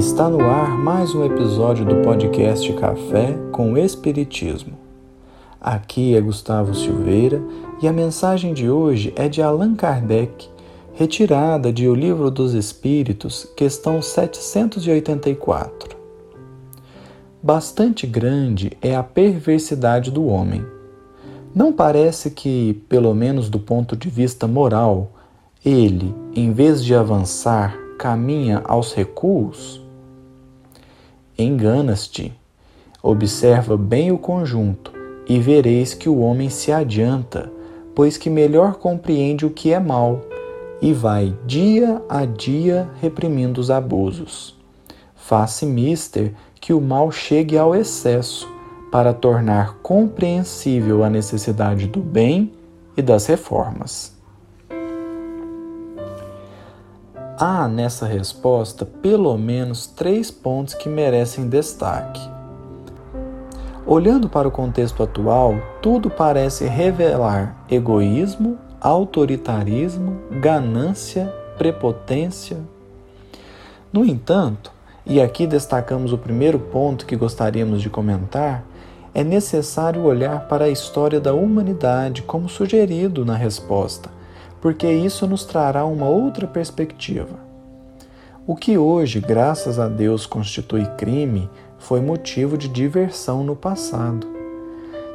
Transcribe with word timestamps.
Está 0.00 0.30
no 0.30 0.40
ar 0.46 0.78
mais 0.78 1.14
um 1.14 1.22
episódio 1.26 1.84
do 1.84 1.96
podcast 1.96 2.72
Café 2.72 3.36
com 3.52 3.76
Espiritismo. 3.76 4.72
Aqui 5.60 6.16
é 6.16 6.20
Gustavo 6.22 6.74
Silveira 6.74 7.42
e 7.82 7.86
a 7.86 7.92
mensagem 7.92 8.54
de 8.54 8.70
hoje 8.70 9.12
é 9.14 9.28
de 9.28 9.42
Allan 9.42 9.74
Kardec, 9.74 10.48
retirada 10.94 11.70
de 11.70 11.86
O 11.86 11.94
Livro 11.94 12.30
dos 12.30 12.54
Espíritos, 12.54 13.46
questão 13.54 14.00
784. 14.00 15.94
Bastante 17.42 18.06
grande 18.06 18.72
é 18.80 18.96
a 18.96 19.02
perversidade 19.02 20.10
do 20.10 20.24
homem. 20.24 20.64
Não 21.54 21.74
parece 21.74 22.30
que, 22.30 22.82
pelo 22.88 23.14
menos 23.14 23.50
do 23.50 23.58
ponto 23.58 23.94
de 23.94 24.08
vista 24.08 24.46
moral, 24.46 25.12
ele, 25.62 26.14
em 26.34 26.54
vez 26.54 26.82
de 26.82 26.94
avançar, 26.94 27.76
caminha 27.98 28.62
aos 28.64 28.94
recuos? 28.94 29.89
Enganas-te. 31.40 32.32
Observa 33.02 33.76
bem 33.76 34.12
o 34.12 34.18
conjunto 34.18 34.92
e 35.26 35.38
vereis 35.38 35.94
que 35.94 36.08
o 36.08 36.18
homem 36.18 36.50
se 36.50 36.70
adianta, 36.70 37.50
pois 37.94 38.18
que 38.18 38.28
melhor 38.28 38.74
compreende 38.74 39.46
o 39.46 39.50
que 39.50 39.72
é 39.72 39.80
mal 39.80 40.20
e 40.82 40.92
vai 40.92 41.34
dia 41.46 42.02
a 42.08 42.26
dia 42.26 42.90
reprimindo 43.00 43.60
os 43.60 43.70
abusos. 43.70 44.54
Faça 45.14 45.64
mister 45.64 46.34
que 46.60 46.74
o 46.74 46.80
mal 46.80 47.10
chegue 47.10 47.56
ao 47.56 47.74
excesso 47.74 48.46
para 48.92 49.14
tornar 49.14 49.78
compreensível 49.82 51.02
a 51.02 51.08
necessidade 51.08 51.86
do 51.86 52.00
bem 52.00 52.52
e 52.96 53.00
das 53.00 53.26
reformas. 53.26 54.19
Há 57.42 57.66
nessa 57.66 58.04
resposta 58.04 58.84
pelo 58.84 59.34
menos 59.38 59.86
três 59.86 60.30
pontos 60.30 60.74
que 60.74 60.90
merecem 60.90 61.48
destaque. 61.48 62.20
Olhando 63.86 64.28
para 64.28 64.46
o 64.46 64.50
contexto 64.50 65.02
atual, 65.02 65.54
tudo 65.80 66.10
parece 66.10 66.66
revelar 66.66 67.64
egoísmo, 67.70 68.58
autoritarismo, 68.78 70.20
ganância, 70.32 71.32
prepotência. 71.56 72.58
No 73.90 74.04
entanto, 74.04 74.70
e 75.06 75.18
aqui 75.18 75.46
destacamos 75.46 76.12
o 76.12 76.18
primeiro 76.18 76.58
ponto 76.58 77.06
que 77.06 77.16
gostaríamos 77.16 77.80
de 77.80 77.88
comentar, 77.88 78.66
é 79.14 79.24
necessário 79.24 80.02
olhar 80.02 80.46
para 80.46 80.66
a 80.66 80.70
história 80.70 81.18
da 81.18 81.32
humanidade 81.32 82.20
como 82.20 82.50
sugerido 82.50 83.24
na 83.24 83.34
resposta 83.34 84.19
porque 84.60 84.90
isso 84.90 85.26
nos 85.26 85.44
trará 85.44 85.84
uma 85.84 86.08
outra 86.08 86.46
perspectiva. 86.46 87.38
O 88.46 88.56
que 88.56 88.76
hoje, 88.76 89.20
graças 89.20 89.78
a 89.78 89.88
Deus, 89.88 90.26
constitui 90.26 90.84
crime 90.96 91.48
foi 91.78 92.00
motivo 92.00 92.58
de 92.58 92.68
diversão 92.68 93.42
no 93.42 93.56
passado. 93.56 94.26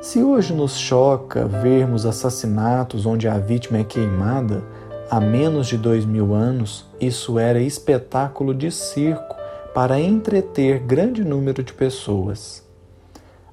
Se 0.00 0.22
hoje 0.22 0.52
nos 0.52 0.76
choca 0.76 1.44
vermos 1.46 2.04
assassinatos 2.04 3.06
onde 3.06 3.28
a 3.28 3.38
vítima 3.38 3.78
é 3.78 3.84
queimada, 3.84 4.62
há 5.10 5.20
menos 5.20 5.68
de 5.68 5.76
dois 5.76 6.04
mil 6.04 6.34
anos 6.34 6.86
isso 7.00 7.38
era 7.38 7.60
espetáculo 7.60 8.54
de 8.54 8.70
circo 8.70 9.36
para 9.72 10.00
entreter 10.00 10.80
grande 10.80 11.24
número 11.24 11.62
de 11.62 11.72
pessoas. 11.72 12.62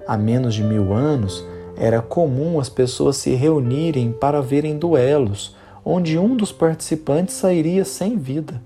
Há 0.06 0.16
menos 0.16 0.54
de 0.54 0.62
mil 0.62 0.92
anos 0.92 1.44
era 1.76 2.02
comum 2.02 2.60
as 2.60 2.68
pessoas 2.68 3.16
se 3.16 3.34
reunirem 3.34 4.12
para 4.12 4.42
verem 4.42 4.76
duelos 4.76 5.56
onde 5.84 6.18
um 6.18 6.36
dos 6.36 6.52
participantes 6.52 7.34
sairia 7.34 7.84
sem 7.84 8.16
vida. 8.16 8.62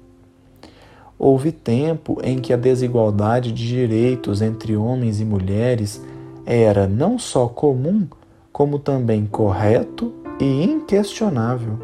Houve 1.19 1.53
tempo 1.53 2.19
em 2.23 2.39
que 2.39 2.53
a 2.53 2.57
desigualdade 2.57 3.53
de 3.53 3.67
direitos 3.67 4.43
entre 4.43 4.77
homens 4.77 5.21
e 5.21 5.25
mulheres 5.25 6.03
era 6.45 6.87
não 6.87 7.19
só 7.19 7.47
comum, 7.47 8.07
como 8.53 8.79
também 8.79 9.25
correto 9.27 10.13
e 10.41 10.65
inquestionável. 10.65 11.79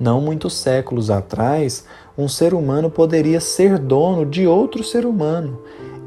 Não 0.00 0.20
muitos 0.20 0.54
séculos 0.54 1.10
atrás, 1.10 1.86
um 2.18 2.26
ser 2.26 2.52
humano 2.52 2.90
poderia 2.90 3.40
ser 3.40 3.78
dono 3.78 4.26
de 4.26 4.46
outro 4.46 4.82
ser 4.82 5.06
humano 5.06 5.60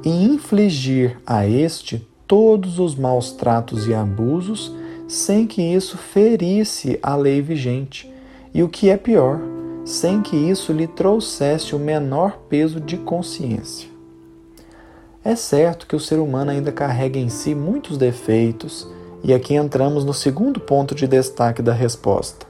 e 0.04 0.26
infligir 0.26 1.18
a 1.26 1.48
este 1.48 2.08
todos 2.28 2.80
os 2.80 2.96
maus 2.96 3.32
tratos 3.32 3.88
e 3.88 3.94
abusos 3.94 4.76
sem 5.08 5.48
que 5.48 5.62
isso 5.62 5.98
ferisse 5.98 7.00
a 7.02 7.16
lei 7.16 7.42
vigente, 7.42 8.12
e 8.54 8.62
o 8.62 8.70
que 8.70 8.90
é 8.90 8.98
pior, 8.98 9.40
sem 9.86 10.22
que 10.22 10.36
isso 10.36 10.74
lhe 10.74 10.86
trouxesse 10.86 11.74
o 11.74 11.80
menor 11.80 12.40
peso 12.50 12.80
de 12.80 12.98
consciência. 12.98 13.88
É 15.24 15.36
certo 15.36 15.88
que 15.88 15.96
o 15.96 16.00
ser 16.00 16.20
humano 16.20 16.52
ainda 16.52 16.72
carrega 16.72 17.18
em 17.18 17.30
si 17.30 17.56
muitos 17.56 17.98
defeitos, 17.98 18.88
e 19.24 19.34
aqui 19.34 19.56
entramos 19.56 20.04
no 20.04 20.14
segundo 20.14 20.60
ponto 20.60 20.94
de 20.94 21.08
destaque 21.08 21.62
da 21.62 21.74
resposta. 21.74 22.46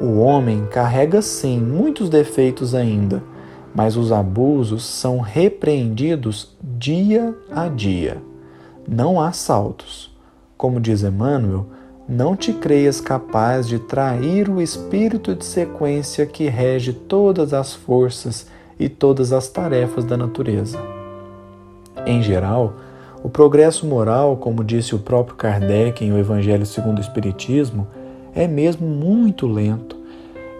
O 0.00 0.18
homem 0.18 0.66
carrega 0.66 1.20
sim 1.20 1.60
muitos 1.60 2.08
defeitos 2.08 2.74
ainda, 2.74 3.22
mas 3.74 3.96
os 3.96 4.12
abusos 4.12 4.84
são 4.84 5.20
repreendidos 5.20 6.56
dia 6.62 7.34
a 7.50 7.68
dia. 7.68 8.22
Não 8.86 9.20
há 9.20 9.32
saltos. 9.32 10.11
Como 10.62 10.80
diz 10.80 11.02
Emmanuel, 11.02 11.66
não 12.08 12.36
te 12.36 12.52
creias 12.52 13.00
capaz 13.00 13.66
de 13.66 13.80
trair 13.80 14.48
o 14.48 14.62
espírito 14.62 15.34
de 15.34 15.44
sequência 15.44 16.24
que 16.24 16.48
rege 16.48 16.92
todas 16.92 17.52
as 17.52 17.74
forças 17.74 18.46
e 18.78 18.88
todas 18.88 19.32
as 19.32 19.48
tarefas 19.48 20.04
da 20.04 20.16
natureza. 20.16 20.78
Em 22.06 22.22
geral, 22.22 22.74
o 23.24 23.28
progresso 23.28 23.84
moral, 23.88 24.36
como 24.36 24.62
disse 24.62 24.94
o 24.94 25.00
próprio 25.00 25.34
Kardec 25.34 26.04
em 26.04 26.12
O 26.12 26.18
Evangelho 26.18 26.64
segundo 26.64 26.98
o 26.98 27.02
Espiritismo, 27.02 27.88
é 28.32 28.46
mesmo 28.46 28.86
muito 28.86 29.48
lento. 29.48 29.96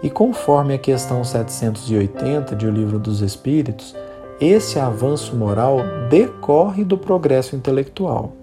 E 0.03 0.09
conforme 0.09 0.73
a 0.73 0.77
questão 0.77 1.23
780 1.23 2.57
de 2.57 2.67
O 2.67 2.69
Livro 2.69 2.99
dos 2.99 3.21
Espíritos, 3.21 3.95
esse 4.41 4.77
avanço 4.77 5.33
moral 5.33 5.77
decorre 6.09 6.83
do 6.83 6.97
progresso 6.97 7.55
intelectual. 7.55 8.33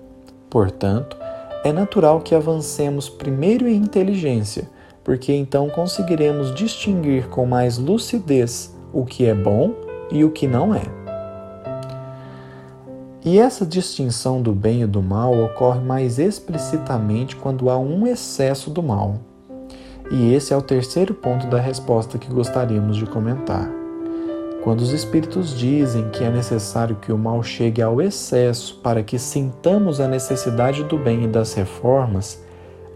Portanto, 0.49 1.21
é 1.65 1.73
natural 1.73 2.21
que 2.21 2.35
avancemos 2.35 3.09
primeiro 3.09 3.69
em 3.69 3.77
inteligência, 3.77 4.69
porque 5.05 5.33
então 5.33 5.69
conseguiremos 5.69 6.55
distinguir 6.55 7.29
com 7.29 7.45
mais 7.47 7.79
lucidez 7.79 8.75
o 8.93 9.05
que 9.05 9.27
é 9.27 9.35
bom 9.35 9.75
e 10.11 10.25
o 10.25 10.31
que 10.31 10.47
não 10.47 10.75
é. 10.75 10.83
E 13.23 13.39
essa 13.39 13.67
distinção 13.67 14.41
do 14.41 14.53
bem 14.53 14.83
e 14.83 14.87
do 14.87 15.03
mal 15.03 15.39
ocorre 15.39 15.81
mais 15.81 16.19
explicitamente 16.19 17.37
quando 17.37 17.69
há 17.69 17.77
um 17.79 18.07
excesso 18.07 18.71
do 18.71 18.83
mal. 18.83 19.17
E 20.11 20.33
esse 20.33 20.55
é 20.55 20.57
o 20.57 20.63
terceiro 20.63 21.15
ponto 21.15 21.47
da 21.47 21.61
resposta 21.61 22.19
que 22.19 22.33
gostaríamos 22.33 22.97
de 22.97 23.05
comentar. 23.05 23.80
Quando 24.63 24.83
os 24.83 24.93
Espíritos 24.93 25.57
dizem 25.57 26.11
que 26.11 26.23
é 26.23 26.31
necessário 26.31 26.97
que 26.97 27.11
o 27.11 27.17
mal 27.17 27.43
chegue 27.43 27.81
ao 27.81 28.01
excesso 28.01 28.79
para 28.83 29.03
que 29.03 29.19
sintamos 29.19 30.01
a 30.01 30.07
necessidade 30.07 30.85
do 30.85 30.99
bem 30.99 31.25
e 31.25 31.29
das 31.29 31.55
reformas, 31.55 32.45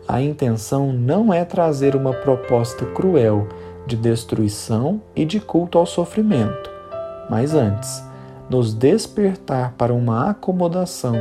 a 0.06 0.20
intenção 0.20 0.92
não 0.92 1.32
é 1.32 1.42
trazer 1.42 1.96
uma 1.96 2.12
proposta 2.12 2.84
cruel 2.84 3.48
de 3.86 3.96
destruição 3.96 5.00
e 5.16 5.24
de 5.24 5.40
culto 5.40 5.78
ao 5.78 5.86
sofrimento, 5.86 6.70
mas 7.30 7.54
antes, 7.54 8.02
nos 8.50 8.74
despertar 8.74 9.72
para 9.78 9.92
uma 9.92 10.30
acomodação 10.30 11.14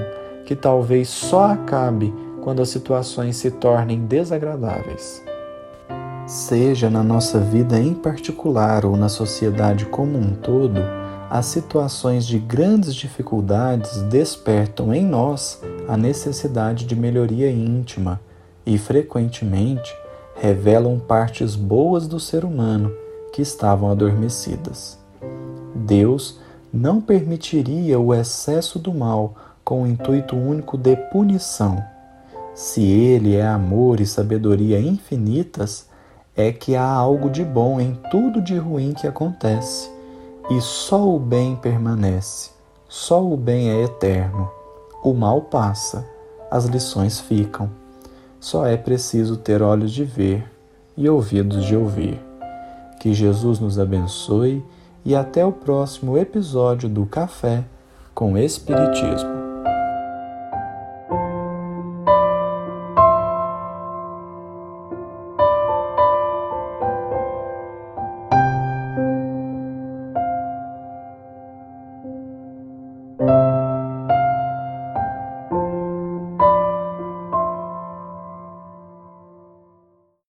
que 0.46 0.56
talvez 0.56 1.08
só 1.08 1.46
acabe 1.46 2.14
quando 2.42 2.62
as 2.62 2.68
situações 2.68 3.38
se 3.38 3.50
tornem 3.50 4.06
desagradáveis. 4.06 5.24
Seja 6.26 6.90
na 6.90 7.04
nossa 7.04 7.38
vida 7.38 7.78
em 7.78 7.94
particular 7.94 8.86
ou 8.86 8.96
na 8.96 9.10
sociedade 9.10 9.86
como 9.86 10.18
um 10.18 10.34
todo, 10.34 10.80
as 11.30 11.48
situações 11.48 12.26
de 12.26 12.40
grandes 12.40 12.96
dificuldades 12.96 14.02
despertam 14.04 14.94
em 14.94 15.06
nós 15.06 15.62
a 15.86 15.98
necessidade 15.98 16.86
de 16.86 16.96
melhoria 16.96 17.52
íntima 17.52 18.22
e, 18.66 18.78
frequentemente, 18.78 19.94
revelam 20.36 20.98
partes 20.98 21.56
boas 21.56 22.08
do 22.08 22.22
ser 22.22 22.46
humano 22.46 22.90
que 23.34 23.42
estavam 23.42 23.92
adormecidas. 23.92 24.98
Deus 25.76 26.40
não 26.72 27.02
permitiria 27.02 28.00
o 28.00 28.14
excesso 28.14 28.80
do 28.80 28.94
mal 28.94 29.36
com 29.62 29.84
o 29.84 29.88
intuito 29.88 30.38
único 30.38 30.78
de 30.78 30.96
punição. 31.12 31.84
Se 32.56 32.82
Ele 32.82 33.36
é 33.36 33.46
amor 33.46 34.00
e 34.00 34.06
sabedoria 34.06 34.80
infinitas, 34.80 35.92
é 36.36 36.52
que 36.52 36.76
há 36.76 36.88
algo 36.88 37.30
de 37.30 37.44
bom 37.44 37.80
em 37.80 37.98
tudo 38.10 38.42
de 38.42 38.58
ruim 38.58 38.94
que 38.94 39.08
acontece, 39.08 39.90
e 40.50 40.60
só 40.60 41.08
o 41.08 41.20
bem 41.20 41.56
permanece, 41.56 42.52
só 42.90 43.24
o 43.24 43.38
bem 43.38 43.70
é 43.70 43.84
eterno. 43.84 44.50
O 45.04 45.14
mal 45.14 45.42
passa, 45.42 46.06
as 46.50 46.66
lições 46.66 47.20
ficam. 47.20 47.70
Só 48.40 48.66
é 48.66 48.76
preciso 48.76 49.38
ter 49.38 49.62
olhos 49.62 49.92
de 49.92 50.04
ver 50.04 50.50
e 50.98 51.10
ouvidos 51.10 51.66
de 51.66 51.76
ouvir. 51.76 52.20
Que 53.00 53.14
Jesus 53.14 53.60
nos 53.60 53.80
abençoe 53.80 54.64
e 55.06 55.16
até 55.16 55.46
o 55.46 55.52
próximo 55.52 56.18
episódio 56.18 56.88
do 56.88 57.06
Café 57.06 57.64
com 58.14 58.38
Espiritismo. 58.38 59.43